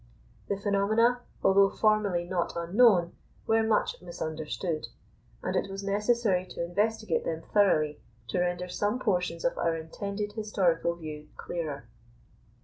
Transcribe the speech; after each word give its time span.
The 0.49 0.57
phenomena, 0.57 1.21
although 1.43 1.69
formerly 1.69 2.23
not 2.25 2.53
unknown, 2.55 3.13
were 3.45 3.61
much 3.61 4.01
misunderstood; 4.01 4.87
and 5.43 5.55
it 5.55 5.69
was 5.69 5.83
necessary 5.83 6.43
to 6.43 6.63
investigate 6.65 7.23
them 7.23 7.43
thoroughly 7.53 8.01
to 8.29 8.39
render 8.39 8.67
some 8.67 8.97
portions 8.97 9.45
of 9.45 9.59
our 9.59 9.75
intended 9.77 10.31
historical 10.33 10.95
view 10.95 11.29
clearer. 11.37 11.87